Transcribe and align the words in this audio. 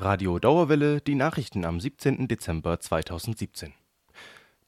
Radio 0.00 0.38
Dauerwelle, 0.38 1.00
die 1.00 1.16
Nachrichten 1.16 1.64
am 1.64 1.80
17. 1.80 2.28
Dezember 2.28 2.78
2017. 2.78 3.74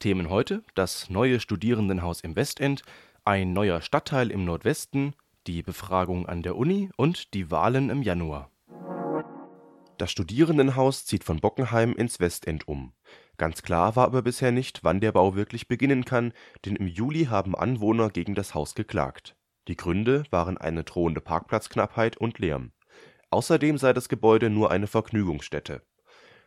Themen 0.01 0.29
heute: 0.29 0.65
das 0.75 1.09
neue 1.09 1.39
Studierendenhaus 1.39 2.21
im 2.23 2.35
Westend, 2.35 2.83
ein 3.25 3.53
neuer 3.53 3.81
Stadtteil 3.81 4.33
im 4.33 4.45
Nordwesten, 4.45 5.15
die 5.47 5.63
Befragung 5.63 6.27
an 6.27 6.43
der 6.43 6.57
Uni 6.57 6.91
und 6.97 7.33
die 7.33 7.49
Wahlen 7.53 7.91
im 7.91 8.03
Januar. 8.03 8.51
Das 9.99 10.11
Studierendenhaus 10.11 11.07
zieht 11.07 11.23
von 11.23 11.39
Bockenheim 11.39 11.93
ins 11.93 12.19
Westend 12.19 12.67
um. 12.67 12.93
Ganz 13.37 13.63
klar 13.63 13.95
war 13.95 14.07
aber 14.07 14.23
bisher 14.23 14.51
nicht, 14.51 14.83
wann 14.83 14.99
der 14.99 15.13
Bau 15.13 15.37
wirklich 15.37 15.69
beginnen 15.69 16.05
kann, 16.05 16.33
denn 16.65 16.75
im 16.75 16.89
Juli 16.89 17.27
haben 17.27 17.55
Anwohner 17.55 18.11
gegen 18.11 18.35
das 18.35 18.57
Haus 18.57 18.75
geklagt. 18.75 19.37
Die 19.69 19.77
Gründe 19.77 20.25
waren 20.31 20.59
eine 20.59 20.83
drohende 20.83 21.21
Parkplatzknappheit 21.21 22.17
und 22.17 22.41
Lärm. 22.41 22.73
Außerdem 23.31 23.79
sei 23.79 23.93
das 23.93 24.09
Gebäude 24.09 24.51
nur 24.51 24.71
eine 24.71 24.89
Vergnügungsstätte. 24.89 25.83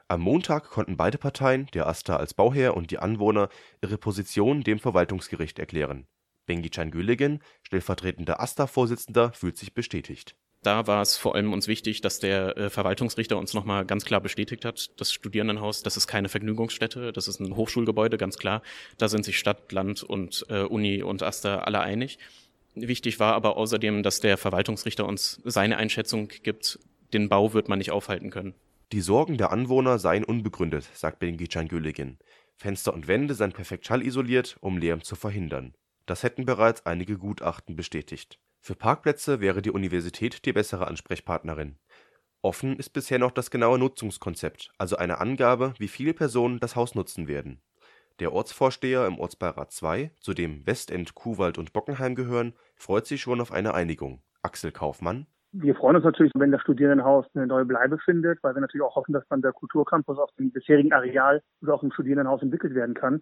Am 0.09 0.19
Montag 0.21 0.69
konnten 0.69 0.97
beide 0.97 1.17
Parteien, 1.17 1.67
der 1.73 1.87
AStA 1.87 2.17
als 2.17 2.33
Bauherr 2.33 2.75
und 2.75 2.91
die 2.91 2.99
Anwohner, 2.99 3.47
ihre 3.81 3.97
Position 3.97 4.61
dem 4.61 4.79
Verwaltungsgericht 4.79 5.59
erklären. 5.59 6.07
Bengican 6.45 6.91
Gülegen, 6.91 7.41
stellvertretender 7.63 8.41
AStA-Vorsitzender, 8.41 9.31
fühlt 9.31 9.57
sich 9.57 9.73
bestätigt. 9.73 10.35
Da 10.61 10.87
war 10.87 11.01
es 11.01 11.17
vor 11.17 11.35
allem 11.35 11.51
uns 11.51 11.67
wichtig, 11.67 12.01
dass 12.01 12.19
der 12.19 12.57
äh, 12.57 12.69
Verwaltungsrichter 12.69 13.37
uns 13.37 13.53
nochmal 13.53 13.85
ganz 13.85 14.05
klar 14.05 14.21
bestätigt 14.21 14.63
hat, 14.63 14.91
das 14.99 15.11
Studierendenhaus, 15.11 15.83
das 15.83 15.97
ist 15.97 16.07
keine 16.07 16.29
Vergnügungsstätte, 16.29 17.11
das 17.11 17.27
ist 17.27 17.41
ein 17.41 17.55
Hochschulgebäude, 17.55 18.17
ganz 18.17 18.37
klar. 18.37 18.61
Da 18.97 19.09
sind 19.09 19.25
sich 19.25 19.37
Stadt, 19.37 19.71
Land 19.73 20.03
und 20.03 20.45
äh, 20.49 20.61
Uni 20.61 21.03
und 21.03 21.21
AStA 21.21 21.59
alle 21.59 21.81
einig. 21.81 22.17
Wichtig 22.75 23.19
war 23.19 23.33
aber 23.33 23.57
außerdem, 23.57 24.03
dass 24.03 24.19
der 24.19 24.37
Verwaltungsrichter 24.37 25.05
uns 25.05 25.41
seine 25.43 25.77
Einschätzung 25.77 26.27
gibt, 26.27 26.79
den 27.13 27.29
Bau 27.29 27.53
wird 27.53 27.69
man 27.69 27.77
nicht 27.77 27.91
aufhalten 27.91 28.31
können. 28.31 28.55
Die 28.91 29.01
Sorgen 29.01 29.37
der 29.37 29.51
Anwohner 29.51 29.99
seien 29.99 30.23
unbegründet, 30.23 30.89
sagt 30.93 31.19
Bengican 31.19 31.67
Güllegin. 31.67 32.17
Fenster 32.55 32.93
und 32.93 33.07
Wände 33.07 33.33
seien 33.33 33.51
perfekt 33.51 33.85
schallisoliert, 33.85 34.57
um 34.61 34.77
Lärm 34.77 35.03
zu 35.03 35.15
verhindern. 35.15 35.73
Das 36.05 36.23
hätten 36.23 36.45
bereits 36.45 36.85
einige 36.85 37.17
Gutachten 37.17 37.75
bestätigt. 37.75 38.39
Für 38.59 38.75
Parkplätze 38.75 39.39
wäre 39.39 39.61
die 39.61 39.71
Universität 39.71 40.45
die 40.45 40.53
bessere 40.53 40.87
Ansprechpartnerin. 40.87 41.77
Offen 42.41 42.77
ist 42.77 42.89
bisher 42.89 43.19
noch 43.19 43.31
das 43.31 43.51
genaue 43.51 43.79
Nutzungskonzept, 43.79 44.71
also 44.77 44.97
eine 44.97 45.19
Angabe, 45.19 45.73
wie 45.79 45.87
viele 45.87 46.13
Personen 46.13 46.59
das 46.59 46.75
Haus 46.75 46.93
nutzen 46.93 47.27
werden. 47.27 47.61
Der 48.19 48.31
Ortsvorsteher 48.31 49.07
im 49.07 49.19
Ortsbeirat 49.19 49.71
2, 49.71 50.11
zu 50.19 50.33
dem 50.33 50.65
Westend, 50.65 51.15
Kuhwald 51.15 51.57
und 51.57 51.73
Bockenheim 51.73 52.15
gehören, 52.15 52.53
freut 52.75 53.07
sich 53.07 53.21
schon 53.21 53.41
auf 53.41 53.51
eine 53.51 53.73
Einigung. 53.73 54.21
Axel 54.41 54.71
Kaufmann 54.71 55.27
wir 55.53 55.75
freuen 55.75 55.95
uns 55.95 56.03
natürlich, 56.05 56.31
wenn 56.35 56.51
das 56.51 56.61
Studierendenhaus 56.61 57.25
eine 57.35 57.45
neue 57.45 57.65
Bleibe 57.65 57.99
findet, 57.99 58.41
weil 58.43 58.55
wir 58.55 58.61
natürlich 58.61 58.83
auch 58.83 58.95
hoffen, 58.95 59.13
dass 59.13 59.27
dann 59.29 59.43
der 59.43 59.53
Kulturcampus 59.53 60.17
auf 60.17 60.31
dem 60.39 60.51
bisherigen 60.51 60.91
Areal 60.91 61.43
oder 61.61 61.75
auch 61.75 61.83
im 61.83 61.91
Studierendenhaus 61.91 62.41
entwickelt 62.41 62.73
werden 62.73 62.95
kann. 62.95 63.21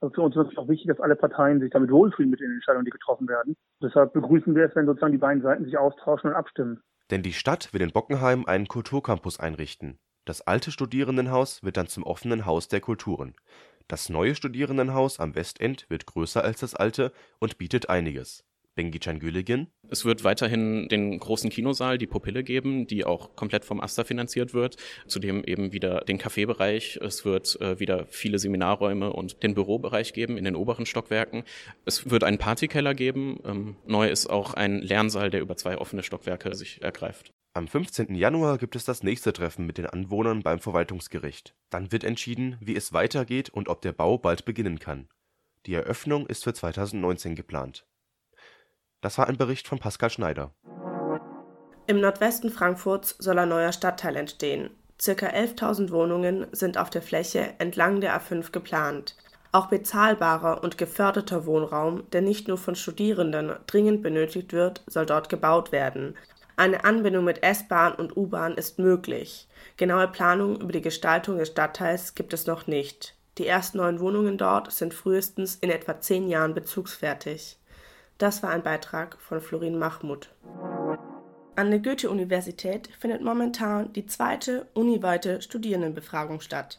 Also 0.00 0.14
für 0.14 0.22
uns 0.22 0.36
ist 0.36 0.52
es 0.52 0.58
auch 0.58 0.68
wichtig, 0.68 0.86
dass 0.86 1.00
alle 1.00 1.16
Parteien 1.16 1.60
sich 1.60 1.70
damit 1.70 1.90
wohlfühlen 1.90 2.30
mit 2.30 2.40
den 2.40 2.52
Entscheidungen, 2.52 2.84
die 2.84 2.90
getroffen 2.92 3.28
werden. 3.28 3.56
Deshalb 3.82 4.12
begrüßen 4.12 4.54
wir 4.54 4.66
es, 4.66 4.76
wenn 4.76 4.86
sozusagen 4.86 5.12
die 5.12 5.18
beiden 5.18 5.42
Seiten 5.42 5.64
sich 5.64 5.76
austauschen 5.76 6.30
und 6.30 6.36
abstimmen. 6.36 6.80
Denn 7.10 7.22
die 7.22 7.32
Stadt 7.32 7.74
will 7.74 7.82
in 7.82 7.92
Bockenheim 7.92 8.46
einen 8.46 8.68
Kulturcampus 8.68 9.40
einrichten. 9.40 9.98
Das 10.24 10.46
alte 10.46 10.70
Studierendenhaus 10.70 11.64
wird 11.64 11.76
dann 11.76 11.88
zum 11.88 12.04
offenen 12.04 12.46
Haus 12.46 12.68
der 12.68 12.80
Kulturen. 12.80 13.34
Das 13.88 14.08
neue 14.08 14.34
Studierendenhaus 14.34 15.20
am 15.20 15.34
Westend 15.34 15.86
wird 15.88 16.06
größer 16.06 16.42
als 16.42 16.60
das 16.60 16.74
alte 16.74 17.12
und 17.38 17.58
bietet 17.58 17.88
einiges. 17.88 18.44
Bengican 18.74 19.18
Güllegin. 19.18 19.66
Es 19.90 20.04
wird 20.04 20.24
weiterhin 20.24 20.88
den 20.88 21.18
großen 21.18 21.50
Kinosaal, 21.50 21.98
die 21.98 22.06
Pupille 22.06 22.42
geben, 22.42 22.86
die 22.86 23.04
auch 23.04 23.36
komplett 23.36 23.64
vom 23.64 23.80
Asta 23.80 24.04
finanziert 24.04 24.54
wird. 24.54 24.76
Zudem 25.06 25.44
eben 25.44 25.72
wieder 25.72 26.00
den 26.00 26.18
Kaffeebereich. 26.18 26.98
Es 27.02 27.24
wird 27.24 27.60
äh, 27.60 27.78
wieder 27.78 28.06
viele 28.08 28.38
Seminarräume 28.38 29.12
und 29.12 29.42
den 29.42 29.54
Bürobereich 29.54 30.12
geben 30.14 30.38
in 30.38 30.44
den 30.44 30.56
oberen 30.56 30.86
Stockwerken. 30.86 31.44
Es 31.84 32.10
wird 32.10 32.24
einen 32.24 32.38
Partykeller 32.38 32.94
geben. 32.94 33.40
Ähm, 33.44 33.76
neu 33.86 34.08
ist 34.08 34.28
auch 34.28 34.54
ein 34.54 34.80
Lernsaal, 34.80 35.30
der 35.30 35.42
über 35.42 35.56
zwei 35.56 35.76
offene 35.76 36.02
Stockwerke 36.02 36.54
sich 36.54 36.82
ergreift. 36.82 37.32
Am 37.54 37.68
15. 37.68 38.14
Januar 38.14 38.56
gibt 38.56 38.76
es 38.76 38.86
das 38.86 39.02
nächste 39.02 39.30
Treffen 39.34 39.66
mit 39.66 39.76
den 39.76 39.84
Anwohnern 39.84 40.42
beim 40.42 40.58
Verwaltungsgericht. 40.58 41.54
Dann 41.68 41.92
wird 41.92 42.02
entschieden, 42.02 42.56
wie 42.60 42.74
es 42.74 42.94
weitergeht 42.94 43.50
und 43.50 43.68
ob 43.68 43.82
der 43.82 43.92
Bau 43.92 44.16
bald 44.16 44.46
beginnen 44.46 44.78
kann. 44.78 45.06
Die 45.66 45.74
Eröffnung 45.74 46.26
ist 46.26 46.44
für 46.44 46.54
2019 46.54 47.34
geplant. 47.34 47.86
Das 49.02 49.18
war 49.18 49.28
ein 49.28 49.36
Bericht 49.36 49.68
von 49.68 49.78
Pascal 49.78 50.08
Schneider. 50.08 50.54
Im 51.86 52.00
Nordwesten 52.00 52.48
Frankfurts 52.48 53.16
soll 53.18 53.38
ein 53.38 53.50
neuer 53.50 53.72
Stadtteil 53.72 54.16
entstehen. 54.16 54.70
Circa 54.98 55.26
11.000 55.26 55.90
Wohnungen 55.90 56.46
sind 56.52 56.78
auf 56.78 56.88
der 56.88 57.02
Fläche 57.02 57.52
entlang 57.58 58.00
der 58.00 58.18
A5 58.18 58.50
geplant. 58.50 59.14
Auch 59.50 59.66
bezahlbarer 59.66 60.64
und 60.64 60.78
geförderter 60.78 61.44
Wohnraum, 61.44 62.08
der 62.12 62.22
nicht 62.22 62.48
nur 62.48 62.56
von 62.56 62.76
Studierenden 62.76 63.52
dringend 63.66 64.02
benötigt 64.02 64.54
wird, 64.54 64.82
soll 64.86 65.04
dort 65.04 65.28
gebaut 65.28 65.70
werden. 65.70 66.16
Eine 66.62 66.84
Anbindung 66.84 67.24
mit 67.24 67.42
S-Bahn 67.42 67.92
und 67.92 68.16
U-Bahn 68.16 68.54
ist 68.54 68.78
möglich. 68.78 69.48
Genaue 69.78 70.06
Planung 70.06 70.60
über 70.60 70.70
die 70.70 70.80
Gestaltung 70.80 71.38
des 71.38 71.48
Stadtteils 71.48 72.14
gibt 72.14 72.32
es 72.32 72.46
noch 72.46 72.68
nicht. 72.68 73.16
Die 73.38 73.48
ersten 73.48 73.78
neuen 73.78 73.98
Wohnungen 73.98 74.38
dort 74.38 74.70
sind 74.70 74.94
frühestens 74.94 75.56
in 75.56 75.70
etwa 75.70 76.00
zehn 76.00 76.28
Jahren 76.28 76.54
bezugsfertig. 76.54 77.58
Das 78.16 78.44
war 78.44 78.50
ein 78.50 78.62
Beitrag 78.62 79.16
von 79.20 79.40
Florin 79.40 79.76
Mahmoud. 79.76 80.30
An 81.56 81.70
der 81.72 81.80
Goethe-Universität 81.80 82.90
findet 83.00 83.22
momentan 83.22 83.92
die 83.94 84.06
zweite 84.06 84.68
uniweite 84.72 85.42
Studierendenbefragung 85.42 86.40
statt. 86.40 86.78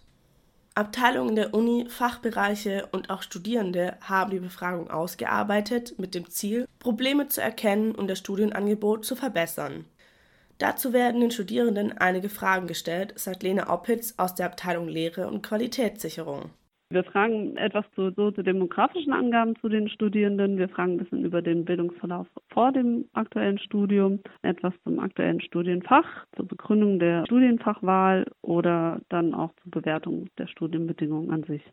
Abteilungen 0.75 1.35
der 1.35 1.53
Uni, 1.53 1.85
Fachbereiche 1.87 2.87
und 2.91 3.11
auch 3.11 3.21
Studierende 3.21 3.95
haben 4.01 4.31
die 4.31 4.39
Befragung 4.39 4.89
ausgearbeitet 4.89 5.99
mit 5.99 6.15
dem 6.15 6.29
Ziel, 6.29 6.67
Probleme 6.79 7.27
zu 7.27 7.41
erkennen 7.41 7.93
und 7.93 8.07
das 8.07 8.17
Studienangebot 8.17 9.05
zu 9.05 9.15
verbessern. 9.15 9.85
Dazu 10.57 10.91
werden 10.91 11.21
den 11.21 11.29
Studierenden 11.29 11.97
einige 11.97 12.29
Fragen 12.29 12.65
gestellt, 12.65 13.13
sagt 13.17 13.43
Lena 13.43 13.71
Oppitz 13.71 14.15
aus 14.17 14.33
der 14.33 14.47
Abteilung 14.47 14.87
Lehre 14.87 15.27
und 15.27 15.43
Qualitätssicherung. 15.43 16.49
Wir 16.93 17.03
fragen 17.03 17.57
etwas 17.57 17.85
zu 17.95 18.11
soziodemografischen 18.11 19.13
Angaben 19.13 19.55
zu 19.55 19.67
den 19.67 19.89
Studierenden. 19.89 20.59
Wir 20.59 20.69
fragen 20.69 20.91
ein 20.91 20.97
bisschen 20.97 21.25
über 21.25 21.41
den 21.41 21.65
Bildungsverlauf 21.65 22.27
vor 22.49 22.71
dem 22.71 23.05
aktuellen 23.13 23.57
Studium, 23.57 24.19
etwas 24.43 24.75
zum 24.83 24.99
aktuellen 24.99 25.41
Studienfach, 25.41 26.05
zur 26.35 26.47
Begründung 26.47 26.99
der 26.99 27.25
Studienfachwahl 27.25 28.27
oder 28.43 29.01
dann 29.09 29.33
auch 29.33 29.49
zur 29.63 29.71
Bewertung 29.71 30.27
der 30.37 30.45
Studienbedingungen 30.45 31.31
an 31.31 31.41
sich, 31.45 31.63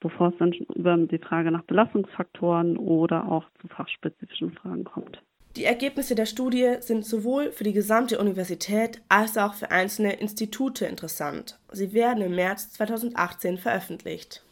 bevor 0.00 0.28
es 0.28 0.34
dann 0.38 0.52
über 0.52 0.98
die 0.98 1.16
Frage 1.16 1.50
nach 1.50 1.62
Belastungsfaktoren 1.62 2.76
oder 2.76 3.26
auch 3.26 3.46
zu 3.62 3.68
fachspezifischen 3.68 4.52
Fragen 4.52 4.84
kommt. 4.84 5.22
Die 5.56 5.64
Ergebnisse 5.64 6.14
der 6.14 6.26
Studie 6.26 6.74
sind 6.80 7.06
sowohl 7.06 7.52
für 7.52 7.64
die 7.64 7.72
gesamte 7.72 8.18
Universität 8.18 9.00
als 9.08 9.38
auch 9.38 9.54
für 9.54 9.70
einzelne 9.70 10.12
Institute 10.12 10.84
interessant. 10.84 11.58
Sie 11.72 11.94
werden 11.94 12.22
im 12.22 12.34
März 12.34 12.72
2018 12.72 13.56
veröffentlicht. 13.56 14.44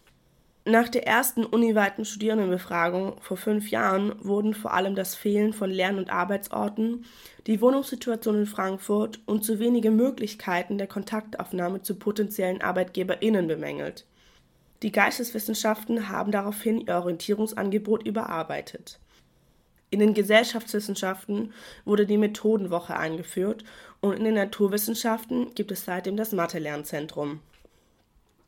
Nach 0.68 0.88
der 0.88 1.06
ersten 1.06 1.46
uniweiten 1.46 2.04
Studierendenbefragung 2.04 3.20
vor 3.20 3.36
fünf 3.36 3.70
Jahren 3.70 4.16
wurden 4.24 4.52
vor 4.52 4.74
allem 4.74 4.96
das 4.96 5.14
Fehlen 5.14 5.52
von 5.52 5.70
Lern- 5.70 5.96
und 5.96 6.10
Arbeitsorten, 6.10 7.04
die 7.46 7.60
Wohnungssituation 7.60 8.34
in 8.34 8.46
Frankfurt 8.46 9.20
und 9.26 9.44
zu 9.44 9.60
wenige 9.60 9.92
Möglichkeiten 9.92 10.76
der 10.76 10.88
Kontaktaufnahme 10.88 11.82
zu 11.82 11.94
potenziellen 11.94 12.62
ArbeitgeberInnen 12.62 13.46
bemängelt. 13.46 14.06
Die 14.82 14.90
Geisteswissenschaften 14.90 16.08
haben 16.08 16.32
daraufhin 16.32 16.80
ihr 16.80 16.96
Orientierungsangebot 16.96 18.04
überarbeitet. 18.04 18.98
In 19.90 20.00
den 20.00 20.14
Gesellschaftswissenschaften 20.14 21.52
wurde 21.84 22.06
die 22.06 22.18
Methodenwoche 22.18 22.96
eingeführt 22.96 23.62
und 24.00 24.14
in 24.14 24.24
den 24.24 24.34
Naturwissenschaften 24.34 25.54
gibt 25.54 25.70
es 25.70 25.84
seitdem 25.84 26.16
das 26.16 26.32
Mathe-Lernzentrum. 26.32 27.38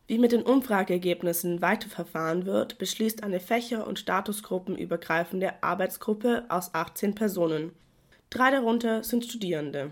Wie 0.09 0.19
mit 0.19 0.33
den 0.33 0.43
Umfrageergebnissen 0.43 1.61
weiterverfahren 1.61 2.47
wird, 2.47 2.79
beschließt 2.79 3.23
eine 3.23 3.41
fächer- 3.41 3.87
und 3.87 3.99
statusgruppenübergreifende 3.99 5.63
Arbeitsgruppe 5.63 6.47
aus 6.49 6.75
18 6.75 7.15
Personen. 7.15 7.73
Drei 8.31 8.51
darunter 8.51 9.05
sind 9.05 9.27
Studierende. 9.27 9.91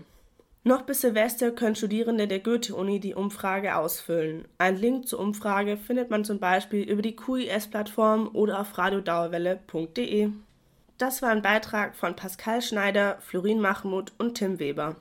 Noch 0.63 0.81
bis 0.81 1.01
Silvester 1.01 1.51
können 1.51 1.75
Studierende 1.75 2.27
der 2.27 2.39
Goethe-Uni 2.39 2.99
die 2.99 3.13
Umfrage 3.13 3.75
ausfüllen. 3.75 4.45
Ein 4.57 4.77
Link 4.77 5.07
zur 5.07 5.19
Umfrage 5.19 5.77
findet 5.77 6.09
man 6.09 6.25
zum 6.25 6.39
Beispiel 6.39 6.81
über 6.81 7.03
die 7.03 7.15
QIS-Plattform 7.15 8.31
oder 8.33 8.59
auf 8.59 8.75
radiodauerwelle.de. 8.75 10.31
Das 10.97 11.21
war 11.21 11.29
ein 11.29 11.43
Beitrag 11.43 11.95
von 11.95 12.15
Pascal 12.15 12.63
Schneider, 12.63 13.19
Florin 13.21 13.61
Mahmoud 13.61 14.13
und 14.17 14.33
Tim 14.33 14.57
Weber. 14.57 14.95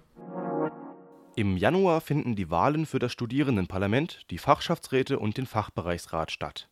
Im 1.38 1.58
Januar 1.58 2.00
finden 2.00 2.34
die 2.34 2.48
Wahlen 2.48 2.86
für 2.86 2.98
das 2.98 3.12
Studierendenparlament, 3.12 4.22
die 4.30 4.38
Fachschaftsräte 4.38 5.18
und 5.18 5.36
den 5.36 5.44
Fachbereichsrat 5.44 6.30
statt. 6.30 6.70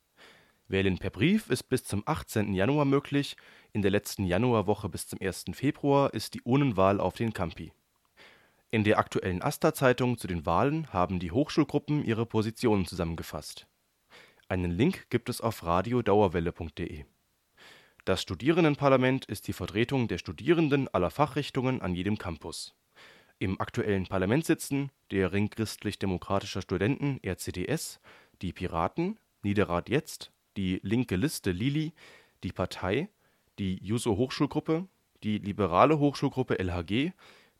Wählen 0.68 0.96
per 0.96 1.10
Brief 1.10 1.50
ist 1.50 1.64
bis 1.64 1.84
zum 1.84 2.02
18. 2.06 2.54
Januar 2.54 2.86
möglich, 2.86 3.36
in 3.74 3.82
der 3.82 3.90
letzten 3.90 4.24
Januarwoche 4.24 4.88
bis 4.88 5.06
zum 5.06 5.20
1. 5.20 5.44
Februar 5.52 6.14
ist 6.14 6.32
die 6.32 6.40
Urnenwahl 6.44 6.98
auf 6.98 7.12
den 7.12 7.34
Campi. 7.34 7.72
In 8.70 8.84
der 8.84 8.98
aktuellen 8.98 9.42
AStA-Zeitung 9.42 10.16
zu 10.16 10.28
den 10.28 10.46
Wahlen 10.46 10.90
haben 10.94 11.18
die 11.18 11.30
Hochschulgruppen 11.30 12.02
ihre 12.02 12.24
Positionen 12.24 12.86
zusammengefasst. 12.86 13.66
Einen 14.48 14.70
Link 14.70 15.10
gibt 15.10 15.28
es 15.28 15.42
auf 15.42 15.62
radiodauerwelle.de. 15.62 17.04
Das 18.06 18.22
Studierendenparlament 18.22 19.26
ist 19.26 19.46
die 19.46 19.52
Vertretung 19.52 20.08
der 20.08 20.16
Studierenden 20.16 20.88
aller 20.88 21.10
Fachrichtungen 21.10 21.82
an 21.82 21.94
jedem 21.94 22.16
Campus. 22.16 22.74
Im 23.40 23.60
aktuellen 23.60 24.06
Parlament 24.06 24.44
sitzen 24.44 24.90
der 25.10 25.32
Ring 25.32 25.50
Christlich-Demokratischer 25.50 26.62
Studenten 26.62 27.20
(RCDS), 27.24 28.00
die 28.42 28.52
Piraten, 28.52 29.18
Niederrad 29.42 29.88
Jetzt, 29.88 30.30
die 30.56 30.80
Linke 30.84 31.16
Liste 31.16 31.50
Lili, 31.50 31.92
die 32.44 32.52
Partei, 32.52 33.08
die 33.58 33.76
Juso 33.82 34.16
Hochschulgruppe, 34.16 34.86
die 35.24 35.38
Liberale 35.38 35.98
Hochschulgruppe 35.98 36.58
LHG, 36.58 37.12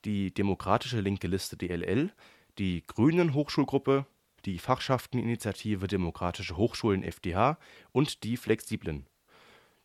die 0.05 0.33
Demokratische 0.33 1.01
Linke 1.01 1.27
Liste 1.27 1.57
DLL, 1.57 2.13
die 2.59 2.85
Grünen 2.87 3.35
Hochschulgruppe, 3.35 4.07
die 4.45 4.59
Fachschafteninitiative 4.59 5.89
Demokratische 5.89 6.57
Hochschulen 6.57 7.03
FDH 7.03 7.59
und 7.91 8.23
die 8.23 8.37
Flexiblen. 8.37 9.07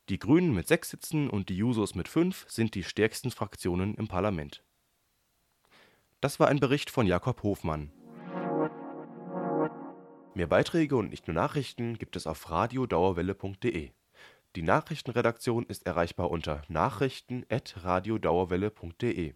Die 0.10 0.20
Grünen 0.20 0.54
mit 0.54 0.68
sechs 0.68 0.92
Sitzen 0.92 1.30
und 1.30 1.50
die 1.50 1.58
Jusos 1.58 1.96
mit 1.96 2.08
fünf 2.08 2.46
sind 2.48 2.76
die 2.76 2.84
stärksten 2.84 3.32
Fraktionen 3.32 3.96
im 3.96 4.08
Parlament. 4.08 4.64
Das 6.22 6.40
war 6.40 6.48
ein 6.50 6.60
Bericht 6.60 6.90
von 6.90 7.06
Jakob 7.08 7.44
Hofmann. 7.44 7.94
Mehr 10.34 10.48
Beiträge 10.48 10.98
und 10.98 11.10
nicht 11.10 11.28
nur 11.28 11.36
Nachrichten 11.36 11.98
gibt 11.98 12.16
es 12.16 12.26
auf 12.28 12.50
radiodauerwelle.de. 12.50 13.92
Die 14.56 14.62
Nachrichtenredaktion 14.62 15.66
ist 15.66 15.86
erreichbar 15.86 16.32
unter 16.32 16.62
nachrichten@radiodauerwelle.de 16.68 19.34